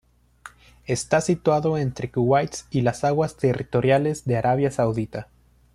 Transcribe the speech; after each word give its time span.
Está 0.87 1.21
situado 1.21 1.77
entre 1.77 2.09
Kuwait 2.09 2.55
y 2.71 2.81
las 2.81 3.03
aguas 3.03 3.37
territoriales 3.37 4.25
de 4.25 4.35
Arabia 4.35 4.71
Saudita. 4.71 5.27